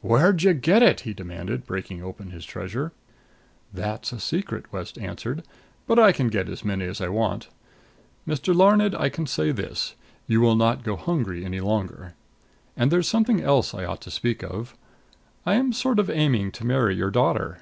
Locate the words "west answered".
4.72-5.42